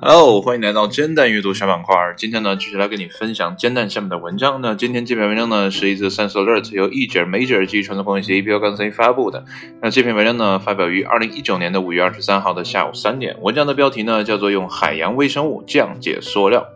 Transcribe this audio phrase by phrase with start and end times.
[0.00, 1.94] Hello，欢迎来到煎蛋阅读小板块。
[2.16, 4.62] 今天呢，继续来跟你分享煎蛋下面的文章。
[4.62, 9.44] 那今天这篇文章呢，是一则 Sense Alert 由译者 Major 基于传统风险协议标杠 C 发布的。
[9.82, 13.36] 那这篇文章呢，发表于二零一九年的五月二十三号的下午三点。
[13.42, 16.66] 文章的标题呢，叫做“用海洋微生物降解塑料”。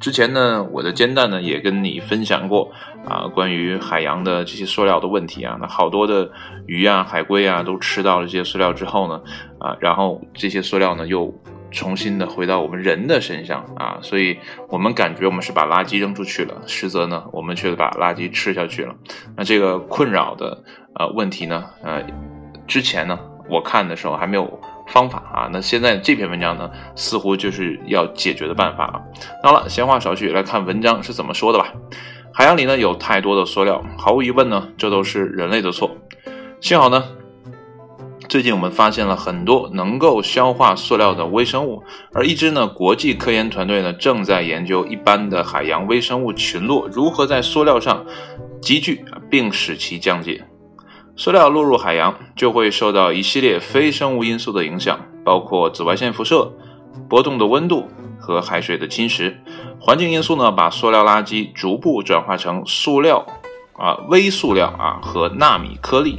[0.00, 2.70] 之前呢，我的煎蛋呢也跟你分享过
[3.06, 5.56] 啊，关于海洋的这些塑料的问题啊。
[5.60, 6.30] 那好多的
[6.66, 9.20] 鱼啊、海龟啊都吃到了这些塑料之后呢，
[9.58, 11.32] 啊，然后这些塑料呢又
[11.70, 18.94] 重新的回到我们人的身上啊，所以我们感觉我们是把垃圾扔出去了，实则呢，我们却把垃圾吃下去了。
[19.36, 20.62] 那这个困扰的
[20.98, 22.04] 呃问题呢，呃，
[22.66, 24.60] 之前呢我看的时候还没有。
[24.88, 29.02] 方法啊，那现在这篇文章呢，似乎就是要解决的办法了。
[29.42, 31.72] 好了，闲话少叙，来看文章是怎么说的吧。
[32.32, 35.96] 海洋里呢有太多的塑料，毫无疑问呢，这都是人类的错。
[36.60, 37.04] 幸好呢，
[38.28, 48.04] 最近我们发现了很多能够消化塑料的微生物，而一支呢国际科研团队呢正在研究一般的海洋微生物群落如何在塑料上
[48.60, 50.44] 集聚，并使其降解。
[51.16, 56.52] 塑料落入海洋，就会受到一系列非生物因素的影响，包括紫外线辐射、
[57.08, 59.32] 波动的温度和海水的侵蚀。
[59.78, 63.24] 环境因素呢，把塑料垃圾逐步转化成塑料
[63.74, 66.18] 啊、微塑料啊和纳米颗粒。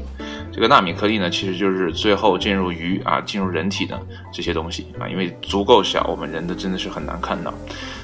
[0.50, 4.00] 这个纳米颗粒呢，其实就是最后进入鱼啊、进入人体的
[4.32, 7.54] 这些东西啊，因为足够小，我们人的真的是很难看到。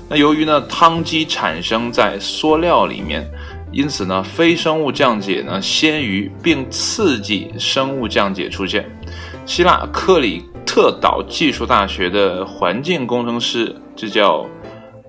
[0.09, 3.25] 那由于呢，汤基产生在塑料里面。
[3.71, 8.85] 因此呢，非生物降解呢先于并刺激生物降解出现。
[9.45, 14.45] 希腊克里特岛技术大学的环境工程师，这叫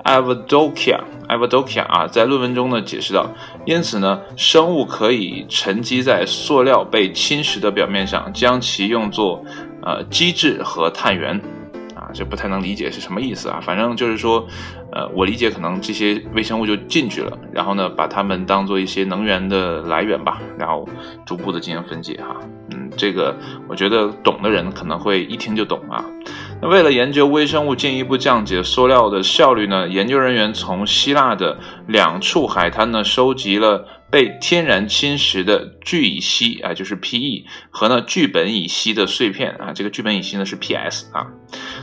[0.05, 3.29] Avadokia，Avadokia 啊，在论文中呢解释到，
[3.67, 9.45] 因此呢，生物可以沉积在塑料被侵蚀的表面上，将其用作
[9.83, 11.41] 呃基质和碳源。
[11.95, 14.47] 啊，这不太能理解是什么意思啊，反正就是说。
[14.93, 20.87] 呃，我理解可能这些微生物就进去了，然后呢，把它们当做一些能源的来源吧，然后
[21.25, 22.37] 逐步的进行分解哈。
[22.71, 23.35] 嗯，这个
[23.69, 26.05] 我觉得懂的人可能会一听就懂啊。
[26.61, 33.87] 那为了研究微生物进一步降解塑料的效率呢，研究人员从希腊的两处海滩呢收集了。
[34.13, 41.29] 被天然侵蚀的聚乙烯啊，就是 PE 和呢聚苯乙烯的碎片啊，这个聚苯乙烯呢是 PS 啊。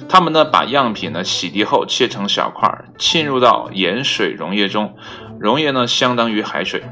[0.08, 4.96] 他们呢把样品呢洗涤后切成小块，浸入到盐水溶液中，
[5.40, 6.84] 溶液呢相当于海水。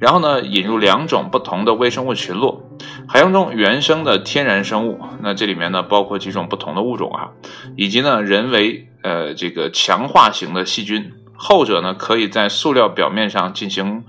[0.00, 2.66] 然后呢引入两种不同的微生物群落，
[3.06, 7.28] 海洋中原生的天然生物，那这里面呢包括几种不同的物种啊，
[7.76, 14.02] 以及呢人为呃这个强化型的细菌，后者呢可以在塑料表面上进行。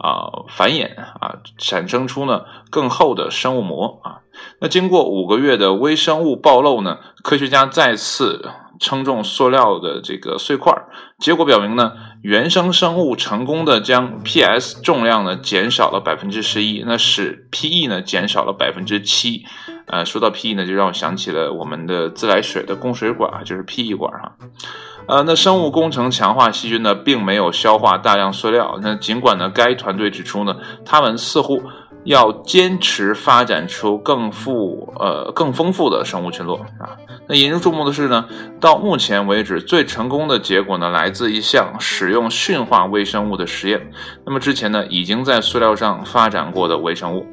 [0.00, 4.20] 啊，繁衍啊，产生出呢更厚的生物膜啊。
[4.60, 10.72] 那经过五个月的微生物暴露呢，科学家再次称重塑料的这个碎块，
[11.18, 11.92] 结果表明呢，
[12.22, 19.44] 原生生物成功的将 PS 重量呢减少了百分之十一，那使 PE 呢减少了百分之七。
[19.86, 24.32] 呃，说到 PE 呢，就让我想起了我们的自来水的供水管，就是 PE 管哈。
[25.08, 28.78] 呃，那生物工程强化细菌呢，并没有消化大量塑料。
[28.80, 31.60] 那尽管呢，该团队指出呢，他们似乎
[32.04, 36.96] 要坚持发展出更富呃更丰富的生物群落啊。
[37.28, 38.24] 那引人注目的是呢，
[38.60, 43.90] 到目前为止最成功的结果呢，来自一项使用驯化微生物的实验。
[44.24, 47.26] 那么之前呢，已经在塑料上发展过的微生物。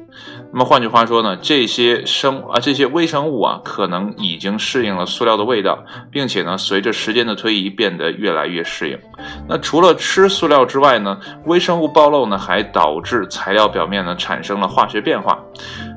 [0.50, 8.98] 那么换句话说呢，这些生啊这些微生物啊，可能已经适应了塑料的味道，并且呢，随着时间的推移变得越来越适应。
[9.46, 15.38] 那除了吃塑料之外呢，微生物暴露呢，还导致材料表面呢产生了化学变化，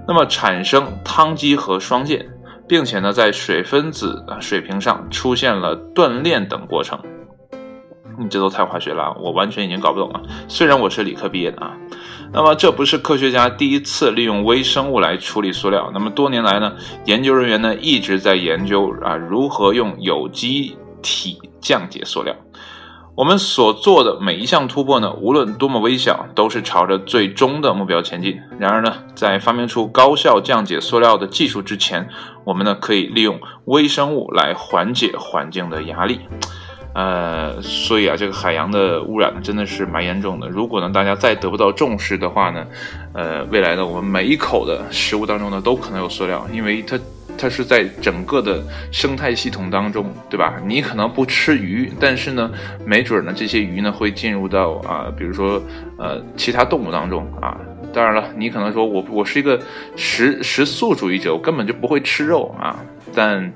[0.06, 2.26] 那么产生汤基和双键，
[2.68, 7.00] 并且呢，在水分子啊水平上出现了断裂等过程。
[8.22, 10.22] 你这都太化学了，我完全已经搞不懂了。
[10.48, 11.76] 虽然我是理科毕业的啊，
[12.32, 15.90] 那么这不是科学家第一次利用微生物来处理塑料。
[15.92, 16.74] 那么多年来呢，
[17.06, 22.36] 研究人员呢一直在研究啊如何用有机体降解塑料。
[23.14, 28.40] 我们所做的每一项突破呢，无论多么微小，都是朝着最终的目标前进。
[28.58, 32.08] 然而呢，在发明出高效降解塑料的技术之前，
[32.46, 36.22] 我们呢可以利用微生物来缓解环境的压力。
[36.94, 40.48] 呃，所以啊，这个海洋的污染，真的是蛮严重的。
[40.50, 42.66] 如果呢，大家再得不到重视的话呢，
[43.14, 47.00] 呃，未来呢，我们每一口的食物当中呢，都可能有塑料，因为它
[47.38, 48.62] 它是在整个的
[48.92, 50.56] 生态系统当中，对吧？
[50.66, 52.52] 你可能不吃鱼，但是呢，
[52.86, 55.62] 没准呢，这些鱼呢会进入到啊，比如说
[55.98, 57.58] 呃，其他动物当中啊，
[57.94, 59.60] 当然了，你可能说我我是一个
[59.96, 62.78] 食食素主义者，我根本就不会吃肉啊。
[63.14, 63.52] 但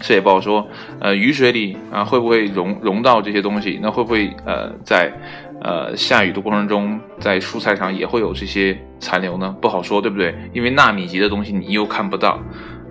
[0.00, 0.66] 这也不好说。
[1.00, 3.78] 呃，雨水里啊会不会融融到这些东西？
[3.82, 5.12] 那会不会呃在
[5.60, 9.54] 呃下雨的过程中，在蔬菜上也会有这些残留呢？
[9.60, 10.34] 不好说，对不对？
[10.52, 12.38] 因为纳米级的东西你又看不到。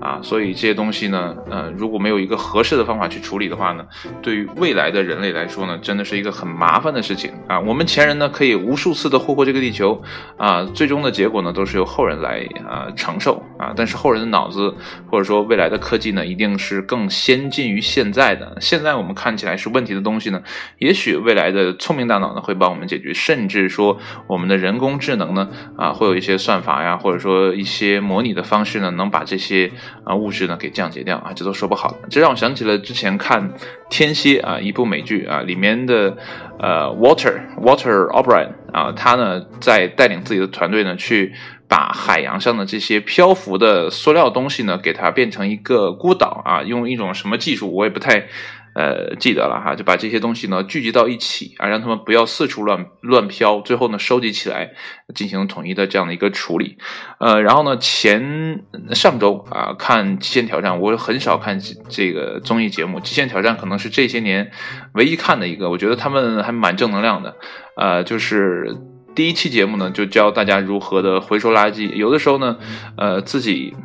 [0.01, 3.85] 啊，所以这些东西呢，呃，如果没有一个合适的方法去处理的话呢，
[4.21, 7.59] 对于未来的人类来说呢，真的是一个很麻烦的事情啊。
[7.59, 10.01] 我们前人呢可以无数次的护过这个地球
[10.37, 13.71] 啊，最终的结果呢都是由后人来啊承受啊。
[13.75, 14.75] 但是后人的脑子
[15.09, 18.57] 或者说未来的科技呢，一定是更先进于现在的。
[18.59, 20.41] 现在我们看起来是问题的东西呢，
[20.79, 29.71] 也许未来的聪明大脑呢会帮我们解决，甚至说我们的人工智能呢啊会有一些算法呀，或者说一些模拟的方式呢，能把这些。
[30.03, 31.95] 啊，物质呢给降解掉啊，这都说不好。
[32.09, 33.49] 这让我想起了之前看
[33.89, 36.17] 《天蝎》啊，一部美剧啊，里面的
[36.59, 41.33] 呃，Water Water O'Brien 啊，他呢在带领自己的团队呢去
[41.67, 48.27] 把海洋上的这些漂浮的塑料东西呢，给它变成一个孤岛啊，用一种什么技术我也不太。
[48.73, 54.71] 呃，记得了哈，就把这些东西呢聚集到一起啊，让他们不要四处乱乱飘，最后呢收集起来
[55.13, 56.77] 进行统一的这样的一个处理。
[57.19, 58.63] 呃，然后呢前
[58.93, 61.59] 上周啊看《极限挑战》，我很少看
[61.89, 64.49] 这个综艺节目，《极限挑战》可能是这些年
[64.93, 67.35] 唯一看的一个，我觉得他们还蛮正能量的。
[67.75, 68.77] 呃，就是
[69.13, 72.57] 第一期节目呢就教大家如何的回收垃圾，有的时候呢，
[72.95, 73.75] 呃自己。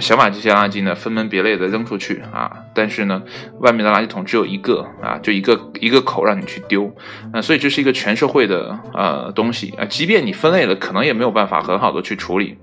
[0.00, 3.22] 想把这些垃圾呢分门别类的扔出去啊，但是呢，
[3.60, 6.94] 外面的垃圾桶只有一个啊，就一个一个口让你去丢，
[7.32, 12.56] 啊，所以这是一个全社会的呃东西啊，即便你分类了，可能也没有办法很好的去处理。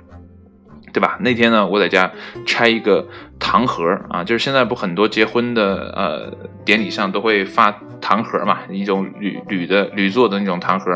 [0.94, 1.18] 对吧？
[1.20, 2.10] 那天呢，我在家
[2.46, 3.06] 拆一个
[3.40, 6.32] 糖盒啊，就是现在不很多结婚的呃
[6.64, 10.92] 典礼上都会发糖盒嘛，一种铝铝的铝做的那种糖盒。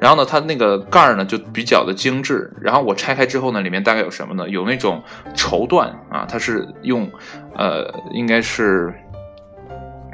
[0.00, 2.52] 然后呢，它那个盖儿呢就比较的精致。
[2.60, 4.48] 然后我拆开之后呢，里面大概有什么呢？
[4.48, 5.00] 有那种
[5.34, 7.08] 绸缎啊，它是用
[7.54, 8.92] 呃应该是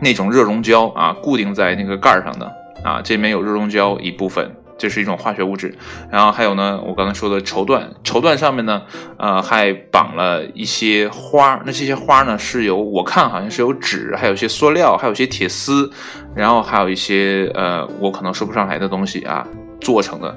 [0.03, 2.47] 那种热熔胶啊固定在那个盖儿上的
[2.85, 4.55] 啊，这里面有热熔胶一部分。
[4.83, 5.73] 这是一种化学物质，
[6.11, 8.83] 然后还有呢，我刚才说的绸缎，绸缎上面呢，
[9.17, 15.89] 呃，还绑了一些花那这些花呢，是由我看好像是有纸，还有一些塑料，还有一些铁丝，
[16.35, 19.47] 然后还有一些呃，我可能说不上来的东西啊
[19.81, 20.37] 做成的。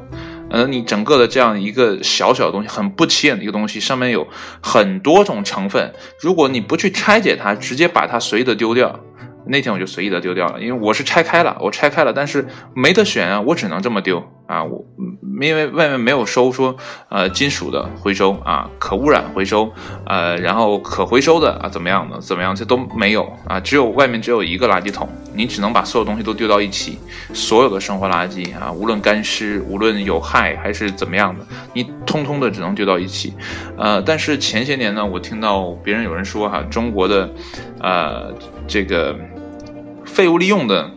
[0.52, 4.28] 呃，你整个的这样一个小小的东西，很不起眼的一个东西，上面有
[4.62, 9.00] 很多种成分，如果你不去拆解它，直接把它随意的丢掉。
[9.48, 14.86] 那天我就随意的丢掉了，因为我是拆开了，我拆开了，但是没得选啊，我只能这么丢啊，我
[15.42, 16.76] 因为外面没有收说
[17.10, 19.72] 呃金属的回收啊，可污染回收，
[20.06, 26.98] 呃，然后可回收的啊怎么样的怎么样，这都没有啊，只有外面只有一个垃圾桶，你只能把所有东西都丢到一起，
[27.34, 33.34] 所有的生活垃圾啊，无论干湿，无论有害还是怎么样的，你通通的只能丢到一起，
[33.78, 37.30] 呃，但是前些年呢，我听到别人有人说哈，中国的
[37.80, 38.34] 呃
[38.68, 39.16] 这个。
[40.16, 40.90] 废物利用的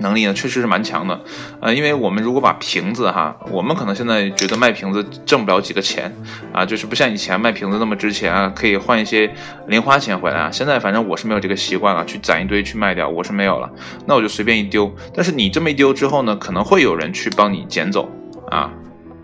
[0.00, 1.18] 能力呢，确实是蛮强的，
[1.60, 6.14] 呃，因为我们如果把瓶子哈，我们可能现在觉得卖瓶子挣不了几个钱
[6.52, 9.32] 啊，就是不像以前卖瓶子那么值钱啊，可以换一些
[9.66, 10.50] 零花钱回来啊。
[10.52, 13.70] 现在反正我是没有这个习惯了，去攒一堆去卖掉，我是没有了，
[14.04, 14.94] 那我就随便一丢。
[15.14, 18.10] 但是你这么一丢之后呢，可能会有人去帮你捡走
[18.50, 18.70] 啊。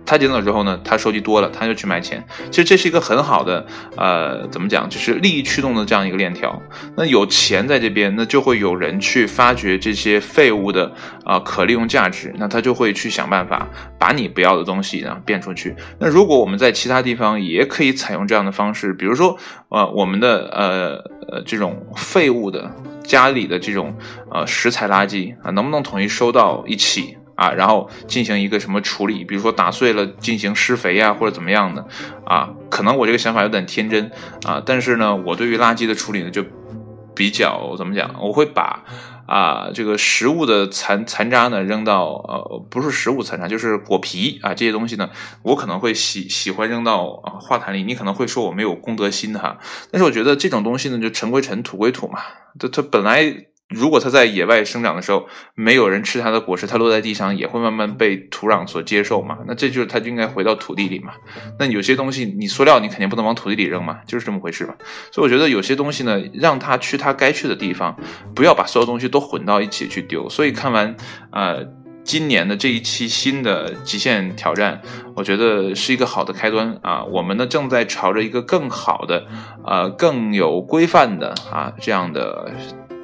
[0.06, 2.24] 他捡走之后呢，他收集多了，他就去卖钱。
[2.50, 3.66] 其实这是一个很好的，
[3.96, 6.60] 呃，怎么讲，就是利益驱动的这样一个链条。
[6.96, 10.92] 那有钱在这边，那就会有人去发掘这些废物的
[11.24, 13.68] 啊可利用价值，那他就会去想办法
[13.98, 15.74] 把你不要的东西呢变出去。
[15.98, 22.70] 那如果我们在其他地方也可以采用这样的方式，比如说，呃，我们的呃呃这种废物的
[23.04, 23.96] 家里的这种
[24.30, 27.16] 呃食材垃圾啊，能不能统一收到一起？
[27.36, 31.86] 啊，然后进行一个什么处理，比如说打碎了进行施肥呀，或者怎么样的
[32.24, 32.50] 啊？
[32.70, 34.10] 可能我这个想法有点天真
[34.46, 36.44] 啊，但是呢，我对于垃圾的处理呢，就
[37.14, 38.14] 比较怎么讲？
[38.20, 38.84] 我会把
[39.26, 45.10] 啊这个食物的残残渣呢扔到呃不是食物残渣，就是果皮啊这些东西呢，
[45.42, 47.82] 我可能会喜喜欢扔到化坛里。
[47.82, 49.58] 你可能会说我没有公德心哈，
[49.90, 52.20] 但是我觉得这种东西呢，就尘归尘，土归土嘛，
[52.58, 53.46] 它它本来。
[53.74, 59.38] 如果它在野外生长的时候，没有人吃它的果实，它落在地上也会慢慢被土壤所接受嘛？
[59.46, 61.12] 那这就是它就应该回到土地里嘛？
[61.58, 64.74] 那有些东西，你塑料你肯定不能往土地里扔嘛，就是这么回事嘛。
[65.10, 67.96] 所以我觉得有些东西呢，让它去它该去的地方，
[68.34, 70.28] 不要把所有东西都混到一起去丢。
[70.28, 70.94] 所以看完
[71.32, 71.64] 呃
[72.04, 74.80] 今年的这一期新的极限挑战，
[75.16, 77.02] 我觉得是一个好的开端啊。
[77.04, 79.26] 我们呢正在朝着一个更好的
[79.64, 82.52] 呃更有规范的啊这样的。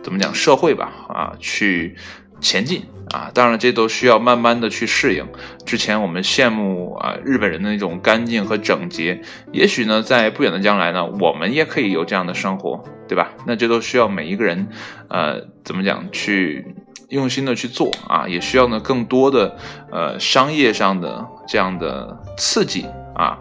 [0.03, 1.97] 怎么讲社会吧啊，去
[2.41, 3.31] 前进啊。
[3.33, 5.27] 当然，这都需要慢慢的去适应。
[5.65, 9.21] 之前我们羡慕啊日本人的那种干净和整洁，
[9.53, 13.31] 也许呢，在不远的将来呢，我们也可以有这样的生活，对吧？
[13.47, 14.69] 那这都需要每一个人，
[15.09, 16.75] 呃，怎么讲去。
[17.11, 19.57] 用心的去做啊，也需要呢更多的
[19.91, 23.37] 呃商业上的这样的刺激啊，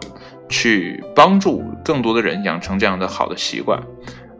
[0.48, 3.80] 去帮助更多的人养成这样的好的习惯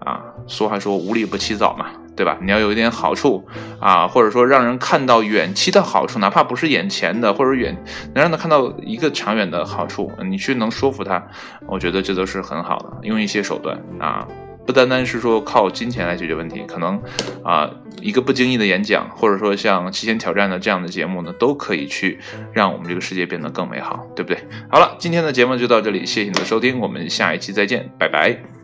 [0.00, 0.20] 啊。
[0.48, 2.36] 俗话说无利不起早嘛，对吧？
[2.42, 3.42] 你要有一点好处
[3.80, 7.74] 啊，或者说让人看到远期的好处，哪怕不是眼前的，或者远
[8.14, 11.26] 能让他看到一个长远的好处，你去能说服他，
[11.66, 14.28] 我觉得这都是很好的，用一些手段啊。
[14.66, 17.00] 不单单是说靠金钱来解决问题，可能
[17.42, 17.70] 啊
[18.02, 22.20] 一个不经意的演讲，或者说像《极限挑战》的这样的节目呢，都可以去
[22.52, 24.38] 让我们这个世界变得更美好，对不对？
[24.70, 28.59] 好了，今天的节目就到这里，谢谢你的收听，我们下一期再见，拜拜。